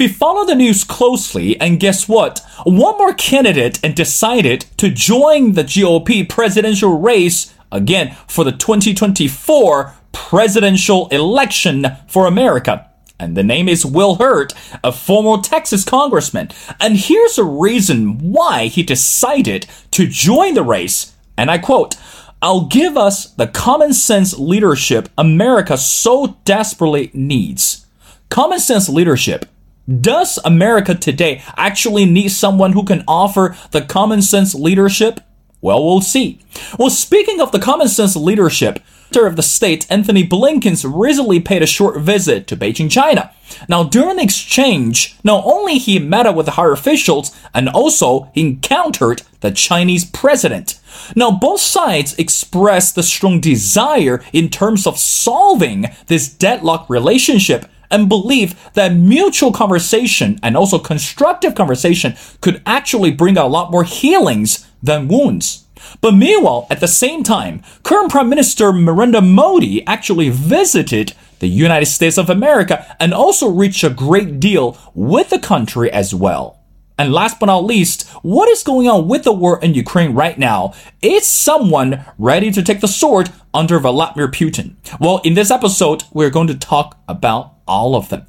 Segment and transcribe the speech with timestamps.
[0.00, 2.40] if you follow the news closely, and guess what?
[2.64, 9.94] One more candidate and decided to join the GOP presidential race again for the 2024
[10.12, 12.88] presidential election for America.
[13.18, 16.48] And the name is Will Hurd, a former Texas congressman.
[16.80, 21.14] And here's a reason why he decided to join the race.
[21.36, 21.96] And I quote,
[22.40, 27.84] I'll give us the common sense leadership America so desperately needs.
[28.30, 29.44] Common sense leadership.
[29.88, 35.20] Does America today actually need someone who can offer the common sense leadership?
[35.60, 36.40] Well, we'll see.
[36.78, 38.80] Well, speaking of the common sense leadership,
[39.10, 43.32] Secretary of the State Anthony Blinken recently paid a short visit to Beijing, China.
[43.68, 48.30] Now, during the exchange, not only he met up with the higher officials, and also
[48.34, 50.78] he encountered the Chinese president.
[51.16, 58.08] Now, both sides expressed the strong desire in terms of solving this deadlock relationship and
[58.08, 64.66] believe that mutual conversation and also constructive conversation could actually bring a lot more healings
[64.82, 65.66] than wounds.
[66.00, 71.86] But meanwhile, at the same time, current Prime Minister Narendra Modi actually visited the United
[71.86, 76.58] States of America and also reached a great deal with the country as well.
[76.98, 80.38] And last but not least, what is going on with the war in Ukraine right
[80.38, 80.74] now?
[81.00, 84.74] Is someone ready to take the sword under Vladimir Putin?
[85.00, 88.26] Well, in this episode, we're going to talk about all of them.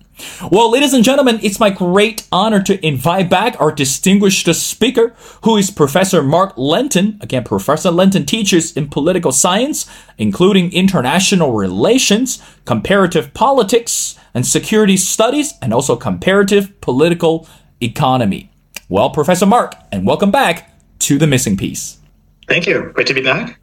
[0.52, 5.58] Well, ladies and gentlemen, it's my great honor to invite back our distinguished speaker, who
[5.58, 7.22] is Professor Marc Lanteigne.
[7.24, 15.56] Again, Professor Lanteigne teaches in political science, including international relations, comparative politics, and security studies,
[15.60, 17.48] and also comparative political
[17.82, 18.52] economy.
[18.90, 20.70] Well, Professor Marc, and welcome back
[21.00, 21.98] to The Missing Piece.
[22.48, 22.92] Thank you.
[22.94, 23.60] Great to be back.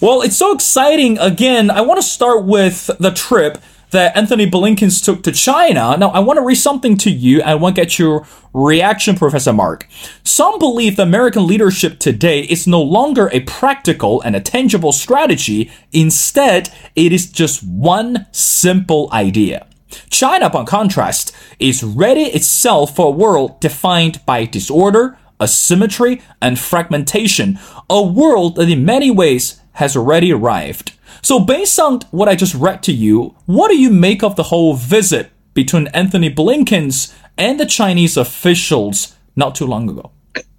[0.00, 1.16] Well, it's so exciting.
[1.18, 3.58] Again, I want to start with the trip
[3.92, 5.96] that Anthony Blinken took to China.
[5.96, 7.42] Now, I want to read something to you.
[7.42, 9.86] I want to get your reaction, Professor Marc.
[10.24, 15.70] Some believe the American leadership today is no longer a practical and a tangible strategy.
[15.92, 19.66] Instead, it is just one simple idea.
[20.08, 27.58] China, by contrast, is ready itself for a world defined by disorder, asymmetry, and fragmentation,
[27.90, 30.92] a world that in many ways has already arrived.
[31.24, 34.42] So, based on what I just read to you, what do you make of the
[34.42, 40.10] whole visit between Anthony Blinken's and the Chinese officials not too long ago?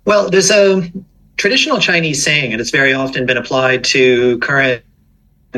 [0.06, 0.90] Well, there's a
[1.36, 4.84] traditional Chinese saying, and it's very often been applied to current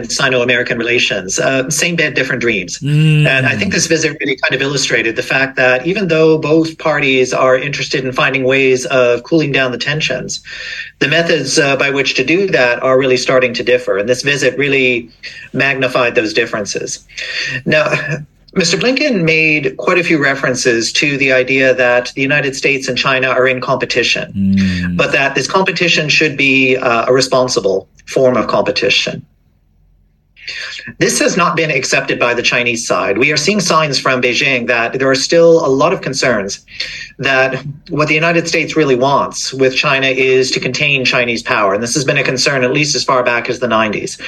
[0.04, 1.40] Sino-American relations.
[1.40, 2.80] Uh, same bed, different dreams.
[2.80, 3.26] Mm.
[3.26, 6.78] And I think this visit really kind of illustrated the fact that even though both
[6.78, 10.44] parties are interested in finding ways of cooling down the tensions,
[11.00, 13.98] the methods uh, by which to do that are really starting to differ.
[13.98, 15.10] And this visit really
[15.54, 17.06] magnified those differences.
[17.66, 17.90] Now,
[18.56, 18.80] Mr.
[18.80, 23.28] Blinken made quite a few references to the idea that the United States and China
[23.28, 24.96] are in competition, mm.
[24.96, 29.26] but that this competition should be uh, a responsible form of competition.
[31.00, 33.18] This has not been accepted by the Chinese side.
[33.18, 36.64] We are seeing signs from Beijing that there are still a lot of concerns
[37.18, 41.74] that what the United States really wants with China is to contain Chinese power.
[41.74, 44.22] And this has been a concern at least as far back as the 90s.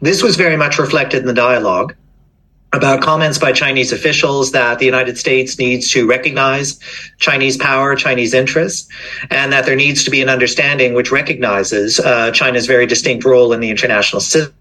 [0.00, 1.94] This was very much reflected in the dialogue
[2.72, 6.78] about comments by Chinese officials that the United States needs to recognize
[7.18, 8.88] Chinese power, Chinese interests,
[9.30, 13.52] and that there needs to be an understanding which recognizes uh, China's very distinct role
[13.52, 14.54] in the international system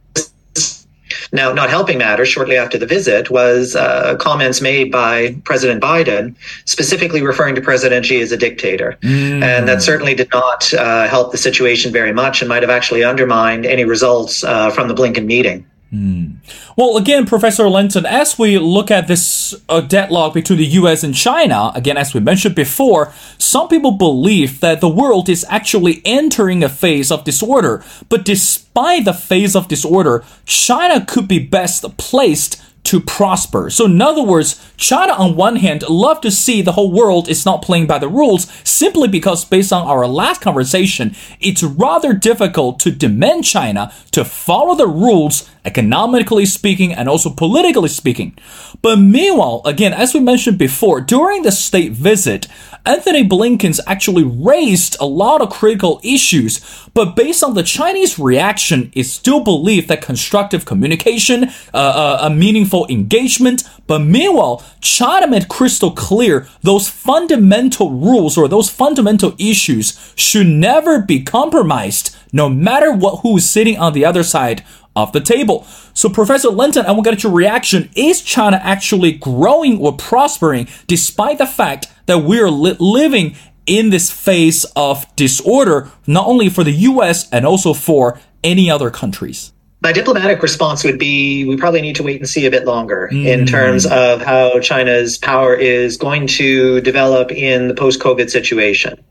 [1.31, 6.35] now, not helping matters shortly after the visit was uh, comments made by President Biden,
[6.65, 8.97] specifically referring to President Xi as a dictator.
[9.01, 9.43] Mm.
[9.43, 13.03] And that certainly did not uh, help the situation very much and might have actually
[13.03, 15.65] undermined any results uh, from the Blinken meeting.
[15.93, 16.35] Mm.
[16.75, 21.15] Well, again, Professor Lanteigne, as we look at this uh, deadlock between the US and
[21.15, 26.63] China, again, as we mentioned before, some people believe that the world is actually entering
[26.63, 27.83] a phase of disorder.
[28.07, 33.69] But despite the phase of disorder, China could be best placed to prosper.
[33.69, 37.45] So in other words, China on one hand love to see the whole world is
[37.45, 42.79] not playing by the rules simply because based on our last conversation, it's rather difficult
[42.79, 48.37] to demand China to follow the rules economically speaking and also politically speaking.
[48.81, 52.47] But meanwhile, again, as we mentioned before, during the state visit,
[52.85, 56.61] Anthony Blinken's actually raised a lot of critical issues,
[56.93, 62.29] but based on the Chinese reaction, it still believed that constructive communication, uh, uh, a
[62.29, 70.13] meaningful engagement, but meanwhile, China made crystal clear those fundamental rules or those fundamental issues
[70.15, 74.63] should never be compromised, no matter what who is sitting on the other side
[75.03, 75.65] of the table.
[75.93, 77.89] So, Professor Lanteigne, I want to get your reaction.
[77.95, 83.35] Is China actually growing or prospering despite the fact that we're li- living
[83.65, 88.89] in this phase of disorder, not only for the US and also for any other
[88.89, 89.53] countries?
[89.81, 93.09] My diplomatic response would be we probably need to wait and see a bit longer
[93.13, 93.25] mm.
[93.25, 99.01] in terms of how China's power is going to develop in the post COVID situation.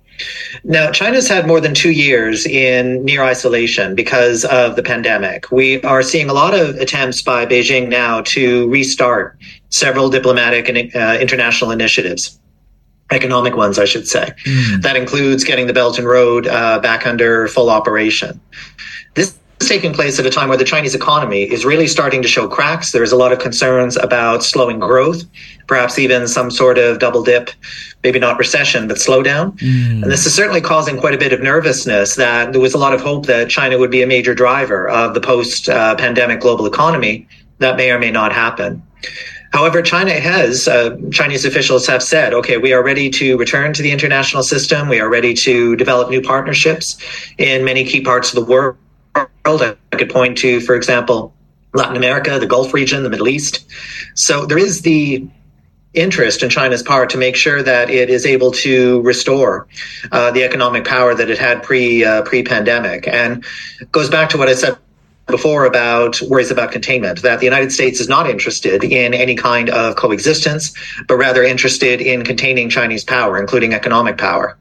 [0.65, 5.51] Now, China's had more than two years in near isolation because of the pandemic.
[5.51, 9.39] We are seeing a lot of attempts by Beijing now to restart
[9.71, 12.39] several diplomatic and uh, international initiatives.
[13.11, 14.35] Economic ones, I should say.
[14.45, 14.83] Mm.
[14.83, 18.39] That includes getting the Belt and Road uh, back under full operation.
[19.15, 19.35] This
[19.69, 22.49] is taking place at a time where the Chinese economy is really starting to show
[22.49, 22.93] cracks.
[22.93, 25.25] There's a lot of concerns about slowing growth,
[25.67, 27.51] perhaps even some sort of double dip,
[28.03, 29.59] maybe not recession, but slowdown.
[29.59, 30.03] Mm.
[30.03, 32.95] And this is certainly causing quite a bit of nervousness that there was a lot
[32.95, 36.67] of hope that China would be a major driver of the post uh, pandemic global
[36.67, 37.29] economy.
[37.59, 38.83] That may or may not happen.
[39.53, 43.83] However, China has, uh, Chinese officials have said, okay, we are ready to return to
[43.83, 44.89] the international system.
[44.89, 46.99] We are ready to develop new partnerships
[47.39, 48.77] in many key parts of the world
[49.93, 51.33] I could point to, for example,
[51.75, 53.67] Latin America, the Gulf region, the Middle East.
[54.15, 55.27] So there is the
[55.95, 59.67] interest in China's power to make sure that it is able to restore
[60.13, 63.45] uh, the economic power that it had pre uh, pre pandemic, and
[63.93, 64.77] goes back to what I said
[65.27, 67.23] before about worries about containment.
[67.23, 70.73] That the United States is not interested in any kind of coexistence,
[71.07, 74.57] but rather interested in containing Chinese power, including economic power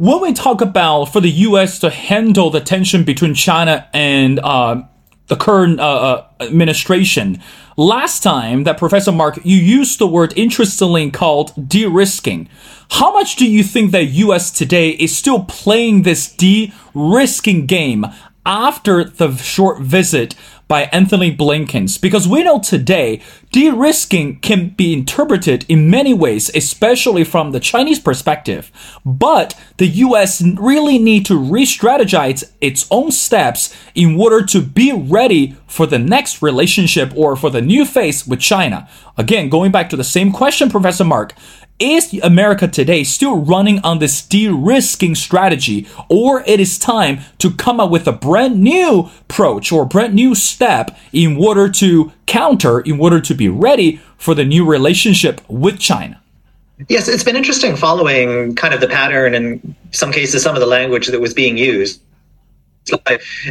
[0.00, 1.78] when we talk about for the U.S.
[1.80, 4.82] to handle the tension between China and uh,
[5.26, 7.38] the current uh, uh, administration,
[7.76, 12.48] last time that Professor Marc, you used the word interestingly called de-risking.
[12.92, 14.50] How much do you think that U.S.
[14.50, 18.06] today is still playing this de-risking game
[18.46, 20.34] after the short visit
[20.70, 23.20] by Anthony Blinken's because we know today
[23.50, 28.70] de-risking can be interpreted in many ways, especially from the Chinese perspective.
[29.04, 35.56] But the US really need to re-strategize its own steps in order to be ready
[35.66, 38.88] for the next relationship or for the new phase with China.
[39.18, 41.34] Again, going back to the same question, Professor Marc,
[41.80, 47.80] is America today still running on this de-risking strategy or it is time to come
[47.80, 53.00] up with a brand new approach or brand new step in order to counter, in
[53.00, 56.20] order to be ready for the new relationship with China?
[56.88, 60.66] Yes, it's been interesting following kind of the pattern and some cases some of the
[60.66, 62.00] language that was being used.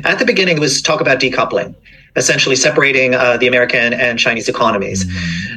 [0.04, 1.76] At the beginning, it was talk about decoupling
[2.16, 5.06] essentially separating uh, the American and Chinese economies.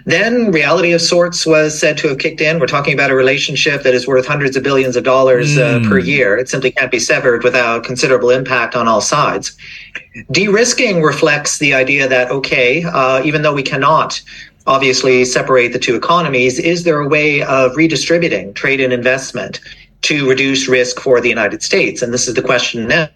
[0.05, 2.59] Then reality of sorts was said to have kicked in.
[2.59, 5.85] We're talking about a relationship that is worth hundreds of billions of dollars mm.
[5.85, 6.37] uh, per year.
[6.37, 9.57] It simply can't be severed without considerable impact on all sides.
[10.31, 14.21] De-risking reflects the idea that, okay, uh, even though we cannot
[14.67, 19.61] obviously separate the two economies, is there a way of redistributing trade and investment
[20.03, 22.03] to reduce risk for the United States?
[22.03, 23.09] And this is the question now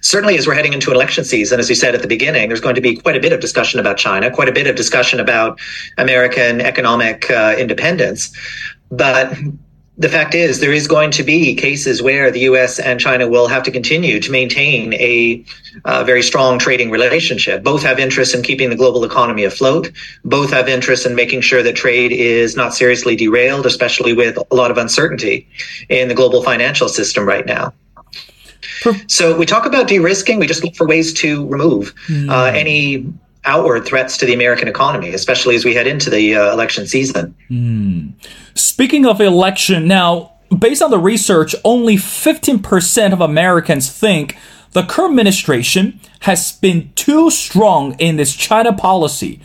[0.00, 2.74] Certainly, as we're heading into election season, as you said at the beginning, there's going
[2.74, 5.58] to be quite a bit of discussion about China, quite a bit of discussion about
[5.96, 8.34] American economic uh, independence.
[8.90, 9.36] But
[9.98, 12.78] the fact is, there is going to be cases where the U.S.
[12.78, 15.44] and China will have to continue to maintain a
[15.84, 17.64] uh, very strong trading relationship.
[17.64, 19.90] Both have interest in keeping the global economy afloat.
[20.24, 24.54] Both have interest in making sure that trade is not seriously derailed, especially with a
[24.54, 25.48] lot of uncertainty
[25.88, 27.74] in the global financial system right now.
[29.06, 30.38] So we talk about de-risking.
[30.38, 32.28] We just look for ways to remove mm.
[32.30, 33.06] uh, any
[33.44, 37.34] outward threats to the American economy, especially as we head into the uh, election season.
[37.50, 38.12] Mm.
[38.54, 44.36] Speaking of election, now based on the research, only 15% of Americans think
[44.72, 49.40] the current administration has been too strong in this China policy.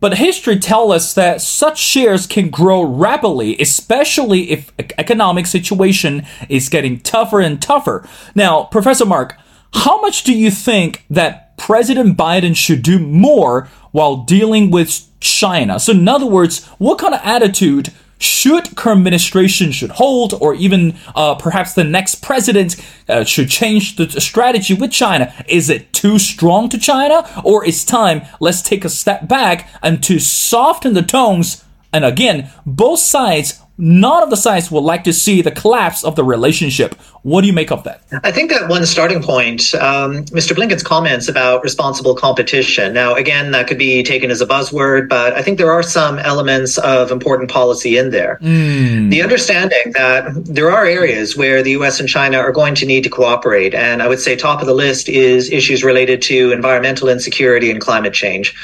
[0.00, 6.68] But history tells us that such shares can grow rapidly, especially if economic situation is
[6.68, 8.08] getting tougher and tougher.
[8.34, 9.36] Now, Professor Marc,
[9.74, 15.80] how much do you think that President Biden should do more while dealing with China?
[15.80, 20.96] So, in other words, what kind of attitude should current administration should hold, or even
[21.14, 22.76] uh, perhaps the next president
[23.08, 25.32] uh, should change the strategy with China?
[25.46, 30.02] Is it too strong to China, or is time let's take a step back and
[30.04, 31.64] to soften the tones?
[31.92, 36.16] And again, both sides, none of the sides would like to see the collapse of
[36.16, 38.02] the relationship What do you make of that?
[38.24, 40.54] I think that one starting point, um, Mr.
[40.54, 42.92] Blinken's comments about responsible competition.
[42.92, 46.18] Now, again, that could be taken as a buzzword, but I think there are some
[46.18, 48.38] elements of important policy in there.
[48.40, 49.10] Mm.
[49.10, 53.04] The understanding that there are areas where the US and China are going to need
[53.04, 53.74] to cooperate.
[53.74, 57.80] And I would say top of the list is issues related to environmental insecurity and
[57.80, 58.54] climate change.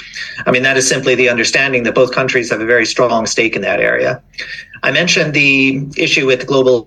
[0.47, 3.57] I mean, that is simply the understanding that both countries have a very strong stake
[3.57, 4.23] in that area.
[4.83, 6.83] I mentioned the issue with global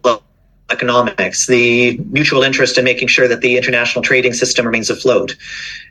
[0.70, 5.36] economics, the mutual interest in making sure that the international trading system remains afloat.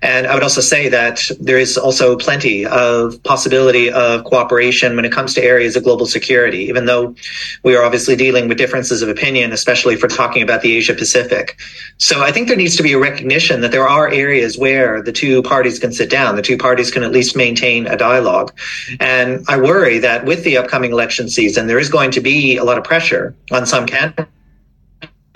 [0.02, 5.04] And I would also say that there is also plenty of possibility of cooperation when
[5.04, 7.14] it comes to areas of global security, even though
[7.62, 11.58] we are obviously dealing with differences of opinion, especially we're talking about the Asia Pacific.
[11.96, 15.12] So I think there needs to be a recognition that there are areas where the
[15.12, 18.52] two parties can sit down, the two parties can at least maintain a dialogue.
[19.00, 22.64] And I worry that with the upcoming election season, there is going to be a
[22.64, 24.30] lot of pressure on some candidates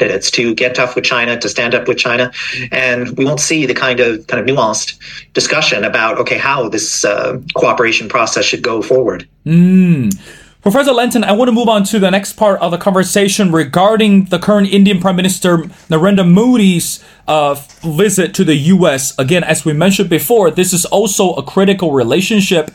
[0.08, 2.32] it's to get tough with China, to stand up with China,
[2.70, 4.98] and we won't see the kind of kind of nuanced
[5.32, 9.28] discussion about okay how this uh, cooperation process should go forward.
[9.44, 10.18] Mm.
[10.62, 14.26] Professor Lanteigne, I want to move on to the next part of the conversation regarding
[14.26, 15.56] the current Indian Prime Minister
[15.88, 19.18] Narendra Modi's uh, visit to the U.S.
[19.18, 22.70] Again, as we mentioned before, this is also a critical relationship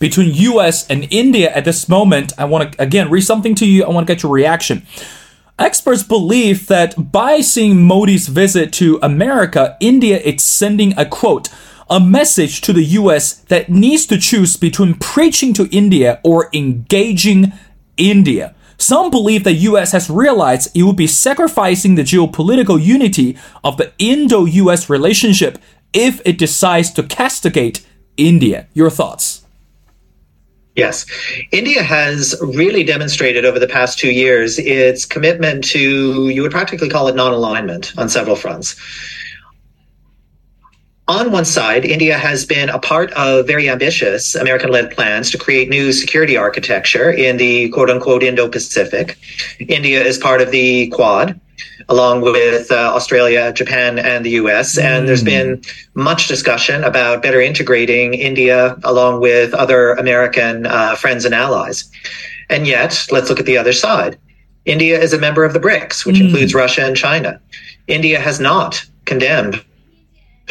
[0.00, 0.88] between U.S.
[0.90, 2.32] and India at this moment.
[2.38, 3.84] I want to again read something to you.
[3.84, 4.84] I want to get your reaction.
[5.58, 11.48] Experts believe that by seeing Modi's visit to America, India is sending a quote,
[11.90, 17.52] a message to the US that needs to choose between preaching to India or engaging
[17.96, 18.54] India.
[18.76, 23.92] Some believe the US has realized it would be sacrificing the geopolitical unity of the
[23.98, 25.58] Indo US relationship
[25.92, 27.84] if it decides to castigate
[28.16, 28.68] India.
[28.74, 29.44] Your thoughts?
[30.78, 31.06] Yes.
[31.50, 36.88] India has really demonstrated over the past two years its commitment to, you would practically
[36.88, 38.76] call it non alignment on several fronts.
[41.08, 45.38] On one side, India has been a part of very ambitious American led plans to
[45.38, 49.18] create new security architecture in the quote unquote Indo Pacific.
[49.58, 51.40] India is part of the Quad,
[51.88, 54.78] along with uh, Australia, Japan, and the US.
[54.78, 54.82] Mm.
[54.82, 55.62] And there's been
[55.94, 61.90] much discussion about better integrating India along with other American uh, friends and allies.
[62.50, 64.18] And yet, let's look at the other side.
[64.64, 66.26] India is a member of the BRICS, which mm.
[66.26, 67.40] includes Russia and China.
[67.86, 69.64] India has not condemned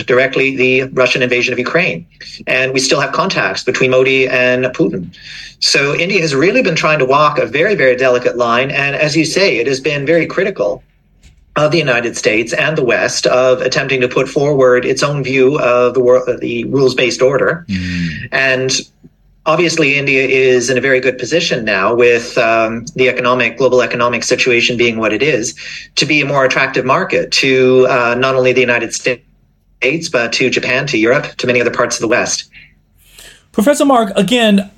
[0.06, 2.06] directly the Russian invasion of Ukraine.
[2.46, 5.16] And we still have contacts between Modi and Putin.
[5.60, 8.70] So India has really been trying to walk a very, very delicate line.
[8.70, 10.84] And as you say, it has been very critical
[11.58, 15.60] of the United States and the West of attempting to put forward its own view
[15.60, 18.30] of the world, the rules-based order, mm.
[18.32, 18.72] and
[19.48, 24.24] obviously India is in a very good position now with um, the economic global economic
[24.24, 25.56] situation being what it is
[25.96, 29.24] to be a more attractive market to uh, not only the United States
[30.12, 32.50] but to Japan, to Europe, to many other parts of the West.
[33.52, 34.70] Professor Marc, again,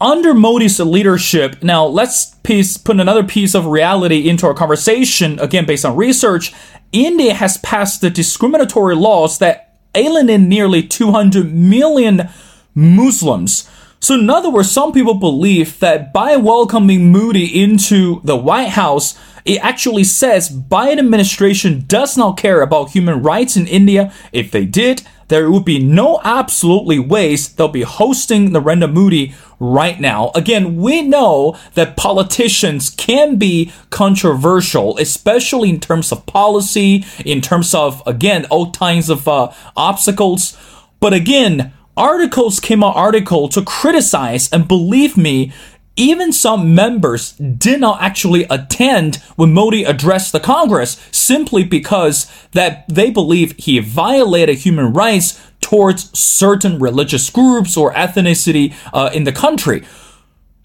[0.00, 5.66] under Modi's leadership, now let's piece, put another piece of reality into our conversation, again,
[5.66, 6.52] based on research.
[6.92, 12.28] India has passed the discriminatory laws that alienate nearly 200 million
[12.74, 13.68] Muslims.
[14.04, 19.18] So, in other words, some people believe that by welcoming Modi into the White House,
[19.46, 24.12] it actually says Biden administration does not care about human rights in India.
[24.30, 29.98] If they did, there would be no absolutely ways they'll be hosting Narendra Modi right
[29.98, 30.32] now.
[30.34, 37.74] Again, we know that politicians can be controversial, especially in terms of policy, in terms
[37.74, 40.58] of, again, all kinds of uh, obstacles.
[41.00, 45.52] But again, articles came out article to criticize and believe me
[45.96, 52.84] even some members did not actually attend when Modi addressed the Congress simply because that
[52.88, 59.32] they believe he violated human rights towards certain religious groups or ethnicity uh, in the
[59.32, 59.84] country.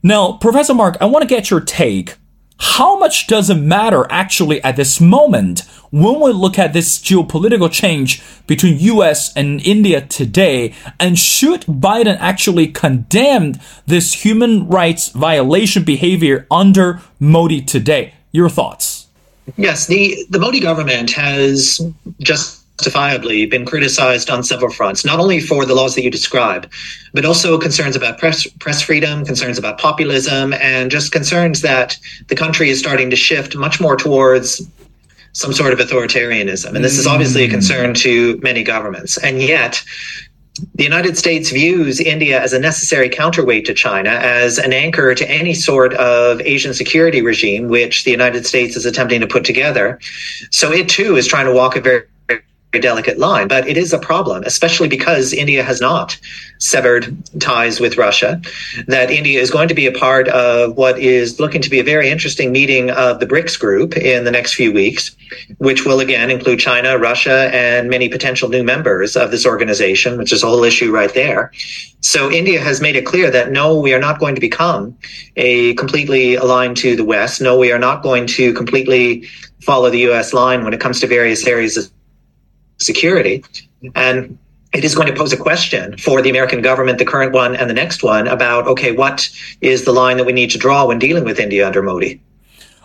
[0.01, 2.15] Now, Professor Marc, I want to get your take.
[2.59, 5.61] How much does it matter actually at this moment
[5.91, 10.73] when we look at this geopolitical change between US and India today?
[10.99, 13.53] And should Biden actually condemn
[13.87, 18.13] this human rights violation behavior under Modi today?
[18.33, 19.07] Your thoughts?
[19.55, 21.81] Yes, the, the Modi government has
[22.19, 26.71] just justifiably been criticized on several fronts, not only for the laws that you describe,
[27.13, 32.35] but also concerns about press press freedom, concerns about populism, and just concerns that the
[32.35, 34.61] country is starting to shift much more towards
[35.33, 36.73] some sort of authoritarianism.
[36.73, 37.51] And this is obviously a mm.
[37.51, 39.17] concern to many governments.
[39.17, 39.83] And yet,
[40.75, 45.29] the United States views India as a necessary counterweight to China, as an anchor to
[45.29, 49.99] any sort of Asian security regime which the United States is attempting to put together.
[50.51, 52.03] So it too is trying to walk a very
[52.77, 56.19] delicate line, but it is a problem, especially because India has not
[56.59, 58.39] severed ties with Russia.
[58.87, 61.83] That India is going to be a part of what is looking to be a
[61.83, 65.15] very interesting meeting of the BRICS group in the next few weeks,
[65.57, 70.31] which will again include China, Russia, and many potential new members of this organization, which
[70.31, 71.51] is a whole issue right there.
[72.01, 74.95] So India has made it clear that no, we are not going to become
[75.37, 77.41] a completely aligned to the West.
[77.41, 79.27] No, we are not going to completely
[79.61, 81.89] follow the US line when it comes to various areas of
[82.79, 83.43] security.
[83.95, 84.37] And
[84.73, 87.69] it is going to pose a question for the American government, the current one and
[87.69, 89.29] the next one, about okay, what
[89.61, 92.21] is the line that we need to draw when dealing with India under Modi?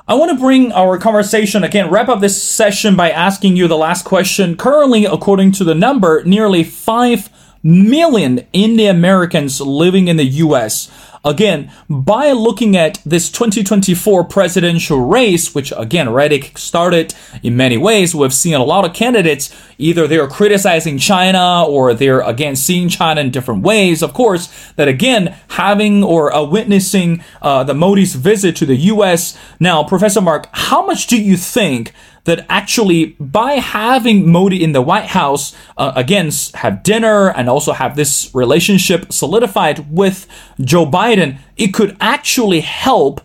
[0.07, 3.77] I want to bring our conversation again, wrap up this session by asking you the
[3.77, 4.55] last question.
[4.55, 7.31] Currently, according to the number, nearly 5
[7.63, 10.91] million Indian Americans living in the US.
[11.25, 18.14] Again, by looking at this 2024 presidential race, which again already started in many ways,
[18.14, 23.23] we've seen a lot of candidates either they're criticizing China or they're again seeing China
[23.23, 24.02] in different ways.
[24.02, 29.38] Of course, that again having or uh, witnessing uh, the Modi's visit to the U.S.
[29.59, 31.95] Now, Professor Marc, how much do you think?
[32.25, 37.73] That actually by having Modi in the White House, uh, again, have dinner and also
[37.73, 40.26] have this relationship solidified with
[40.61, 43.21] Joe Biden, it could actually help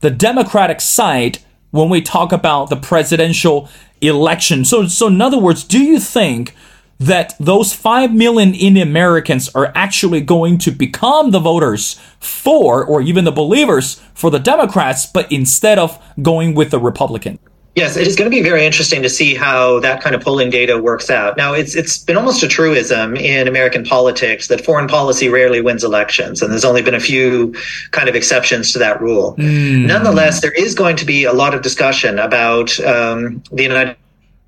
[0.00, 1.38] the Democratic side
[1.70, 3.68] when we talk about the presidential
[4.00, 4.64] election.
[4.64, 6.54] So, so in other words, do you think
[6.98, 13.00] that those 5 million Indian Americans are actually going to become the voters for, or
[13.00, 17.38] even the believers for the Democrats, but instead of going with the Republican?
[17.78, 20.50] Yes, it is going to be very interesting to see how that kind of polling
[20.50, 21.36] data works out.
[21.36, 25.84] Now, it's it's been almost a truism in American politics that foreign policy rarely wins
[25.84, 27.54] elections, and there's only been a few
[27.92, 29.36] kind of exceptions to that rule.
[29.36, 29.86] Mm.
[29.86, 33.96] Nonetheless, there is going to be a lot of discussion about um, the United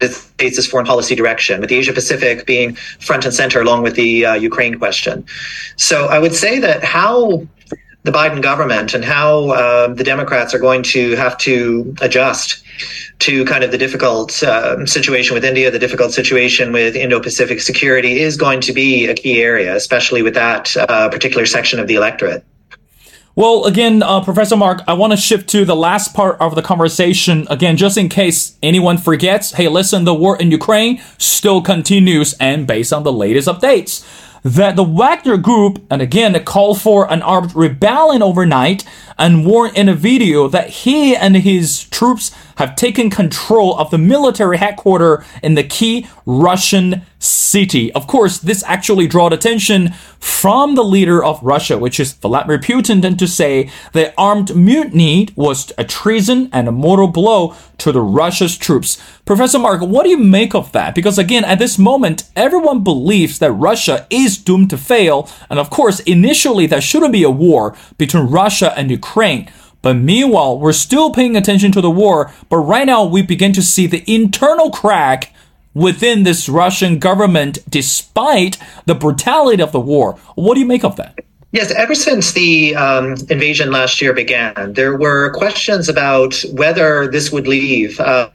[0.01, 4.27] States' foreign policy direction, with the Asia Pacific being front and center, along with the
[4.27, 5.25] uh, Ukraine question.
[5.77, 7.47] So, I would say that how
[8.03, 12.65] the Biden government and how uh, the Democrats are going to have to adjust
[13.21, 17.61] to kind of the difficult uh, situation with India, the difficult situation with Indo Pacific
[17.61, 21.87] security is going to be a key area, especially with that uh, particular section of
[21.87, 22.43] the electorate.
[23.37, 26.63] Well, again, uh, Professor Marc, I want to shift to the last part of the
[26.63, 27.47] conversation.
[27.49, 32.67] Again, just in case anyone forgets, hey, listen, the war in Ukraine still continues, and
[32.67, 34.05] based on the latest updates,
[34.43, 38.85] that the Wagner Group, and again, called for an armed rebellion overnight
[39.19, 43.99] and warned in a video that he and his troops have taken control of the
[43.99, 47.93] military headquarters in the key Russian city.
[47.93, 53.05] Of course, this actually drew attention from the leader of Russia, which is Vladimir Putin,
[53.05, 58.01] and to say that armed mutiny was a treason and a mortal blow to the
[58.01, 59.01] Russia's troops.
[59.27, 60.95] Professor Marc, what do you make of that?
[60.95, 65.69] Because again, at this moment, everyone believes that Russia is doomed to fail, and of
[65.69, 69.51] course, initially there shouldn't be a war between Russia and Ukraine.
[69.83, 73.63] But meanwhile, we're still paying attention to the war, but right now we begin to
[73.63, 75.35] see the internal crack
[75.75, 80.15] within this Russian government despite the brutality of the war.
[80.35, 81.19] What do you make of that?
[81.53, 87.33] Yes, ever since the um, invasion last year began, there were questions about whether this
[87.33, 88.31] would leave uh,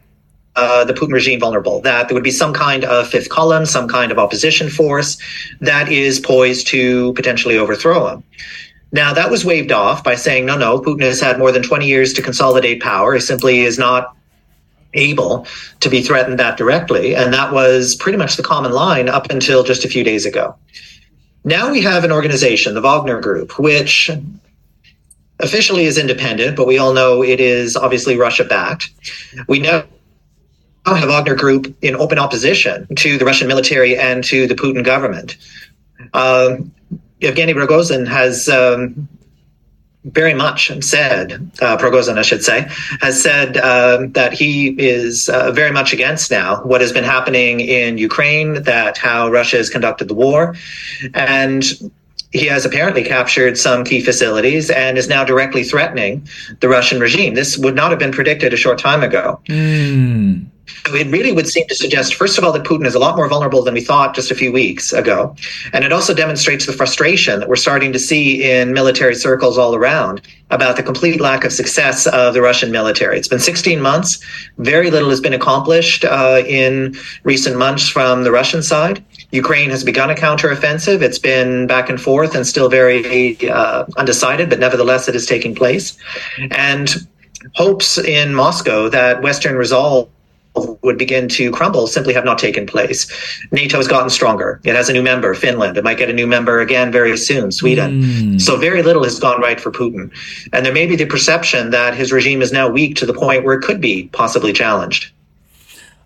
[0.57, 3.87] uh, the Putin regime vulnerable, that there would be some kind of fifth column, some
[3.87, 5.17] kind of opposition force
[5.61, 8.23] that is poised to potentially overthrow him.
[8.91, 11.85] Now, that was waved off by saying, no, no, Putin has had more than 20
[11.85, 13.13] years to consolidate power.
[13.13, 14.14] He simply is not
[14.95, 15.47] able
[15.81, 17.15] to be threatened that directly.
[17.15, 20.55] And that was pretty much the common line up until just a few days ago.
[21.43, 24.09] Now we have an organization, the Wagner Group, which
[25.39, 28.89] officially is independent, but we all know it is obviously Russia backed.
[29.47, 29.83] We now
[30.85, 35.37] have Wagner Group in open opposition to the Russian military and to the Putin government.
[36.13, 36.71] Um,
[37.21, 39.07] Evgeny Prigozhin has um,
[40.05, 42.67] very much said, uh, Prigozhin, I should say,
[43.01, 47.59] has said uh, that he is uh, very much against now what has been happening
[47.59, 50.55] in Ukraine, that how Russia has conducted the war.
[51.13, 51.63] And
[52.31, 56.27] he has apparently captured some key facilities and is now directly threatening
[56.59, 57.33] the Russian regime.
[57.33, 59.39] This would not have been predicted a short time ago.
[59.47, 60.47] Mm.
[60.87, 63.27] It really would seem to suggest, first of all, that Putin is a lot more
[63.27, 65.35] vulnerable than we thought just a few weeks ago.
[65.73, 69.75] And it also demonstrates the frustration that we're starting to see in military circles all
[69.75, 73.17] around about the complete lack of success of the Russian military.
[73.17, 74.23] It's been 16 months.
[74.57, 79.03] Very little has been accomplished uh, in recent months from the Russian side.
[79.31, 81.01] Ukraine has begun a counteroffensive.
[81.01, 85.55] It's been back and forth and still very uh, undecided, but nevertheless, it is taking
[85.55, 85.97] place.
[86.51, 87.07] And
[87.53, 90.09] hopes in Moscow that Western resolve
[90.81, 93.07] would begin to crumble simply have not taken place.
[93.51, 94.61] NATO has gotten stronger.
[94.63, 95.77] It has a new member, Finland.
[95.77, 98.03] It might get a new member again very soon, Sweden.
[98.03, 98.41] Mm.
[98.41, 100.11] So very little has gone right for Putin.
[100.53, 103.43] And there may be the perception that his regime is now weak to the point
[103.43, 105.11] where it could be possibly challenged.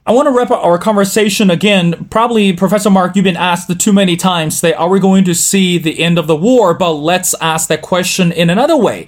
[0.05, 2.07] I want to wrap up our conversation again.
[2.09, 5.77] Probably, Professor Marc, you've been asked too many times Say, are we going to see
[5.77, 6.73] the end of the war?
[6.73, 9.07] But let's ask that question in another way.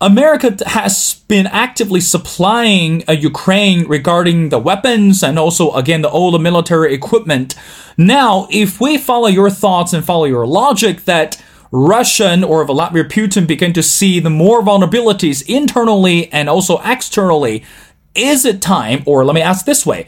[0.00, 6.38] America has been actively supplying uh, Ukraine regarding the weapons and also, again, the older
[6.38, 7.56] military equipment.
[7.96, 13.46] Now, if we follow your thoughts and follow your logic that Russian or Vladimir Putin
[13.46, 17.64] begin to see the more vulnerabilities internally and also externally,
[18.14, 20.06] is it time, or let me ask this way,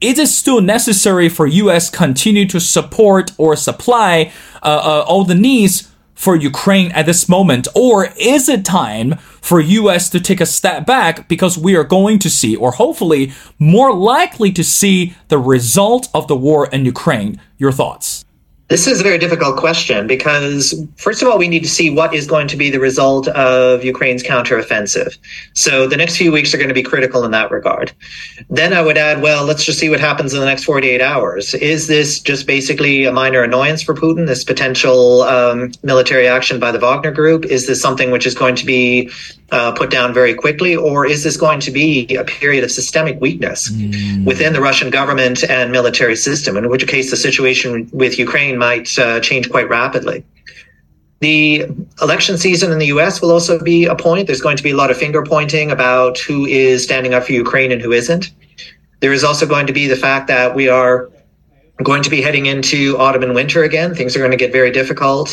[0.00, 5.34] is it still necessary for US continue to support or supply uh, uh, all the
[5.34, 5.91] needs
[6.22, 7.66] for Ukraine at this moment?
[7.74, 12.20] Or is it time for US to take a step back because we are going
[12.20, 17.40] to see, or hopefully more likely to see, the result of the war in Ukraine?
[17.58, 18.24] Your thoughts?
[18.68, 22.14] This is a very difficult question because, first of all, we need to see what
[22.14, 25.18] is going to be the result of Ukraine's counteroffensive.
[25.52, 27.92] So the next few weeks are going to be critical in that regard.
[28.48, 31.52] Then I would add, well, let's just see what happens in the next 48 hours.
[31.54, 36.72] Is this just basically a minor annoyance for Putin, this potential um, military action by
[36.72, 37.44] the Wagner Group?
[37.44, 39.10] Is this something which is going to be
[39.52, 43.20] uh, put down very quickly, or is this going to be a period of systemic
[43.20, 44.24] weakness mm.
[44.24, 46.56] within the Russian government and military system?
[46.56, 50.24] In which case, the situation with Ukraine might uh, change quite rapidly.
[51.18, 51.66] The
[52.00, 54.26] election season in the US will also be a point.
[54.26, 57.32] There's going to be a lot of finger pointing about who is standing up for
[57.32, 58.24] Ukraine and who isn't.
[59.00, 61.10] There is also going to be the fact that we are
[61.82, 63.94] going to be heading into autumn and winter again.
[63.94, 65.28] Things are going to get very difficult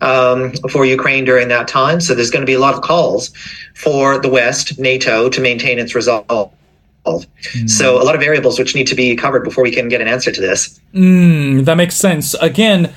[0.00, 0.38] um,
[0.72, 1.98] for Ukraine during that time.
[2.00, 3.30] So there's going to be a lot of calls
[3.74, 6.52] for the West, NATO, to maintain its resolve.
[7.06, 7.68] Mm.
[7.68, 10.08] So a lot of variables which need to be covered before we can get an
[10.08, 10.80] answer to this.
[10.94, 12.34] Mm, that makes sense.
[12.34, 12.92] Again,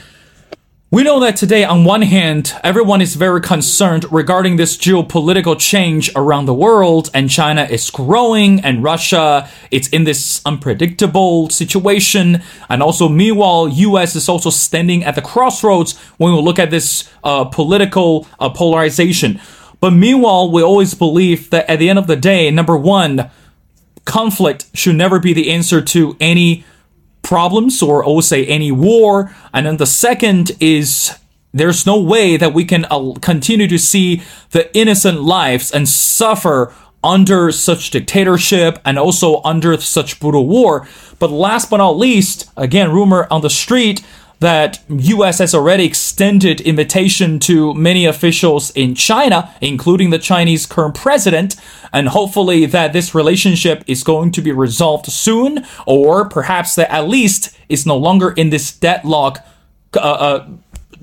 [0.94, 6.12] we know that today, on one hand, everyone is very concerned regarding this geopolitical change
[6.16, 12.84] around the world, and China is growing, and Russia it's in this unpredictable situation, and
[12.84, 14.16] also meanwhile, U.S.
[14.16, 19.42] is also standing at the crossroads when we look at this uh, political uh, polarization.
[19.80, 23.32] But meanwhile, we always believe that at the end of the day, number one,
[24.06, 26.64] conflict should never be the answer to any
[27.22, 29.34] problems or I say any war.
[29.54, 31.18] And then the second is
[31.54, 36.74] there's no way that we can uh, continue to see the innocent lives and suffer
[37.04, 40.88] under such dictatorship and also under such brutal war.
[41.20, 44.04] But last but not least, again, rumor on the street
[44.44, 50.96] that US has already extended invitation to many officials in China, including the Chinese current
[50.96, 51.56] president,
[51.94, 57.08] and hopefully that this relationship is going to be resolved soon, or perhaps that at
[57.08, 59.40] least is no longer in this deadlock
[59.96, 60.48] uh, uh,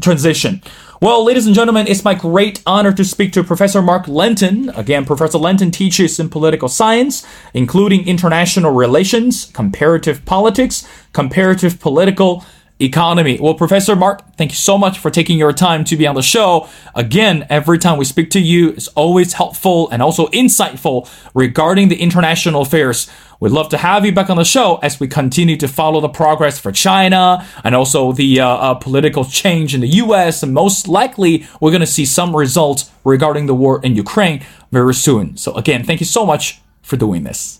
[0.02, 0.62] transition.
[1.00, 4.76] Well, ladies and gentlemen, it's my great honor to speak to Professor Marc Lanteigne.
[4.76, 12.44] Again, Professor Lanteigne teaches in political science, including international relations, comparative politics, comparative political
[12.80, 13.38] economy.
[13.40, 16.22] Well, Professor Marc, thank you so much for taking your time to be on the
[16.22, 16.68] show.
[16.94, 22.00] Again, every time we speak to you, it's always helpful and also insightful regarding the
[22.00, 23.10] international affairs.
[23.40, 26.10] We'd love to have you back on the show as we continue to follow the
[26.10, 30.42] progress for China and also the uh, uh, political change in the U.S.
[30.42, 34.94] And most likely, we're going to see some results regarding the war in Ukraine very
[34.94, 35.38] soon.
[35.38, 37.59] So again, thank you so much for doing this.